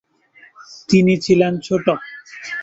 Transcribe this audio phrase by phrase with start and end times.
[0.89, 1.85] তিনি ছিলেন ছোট।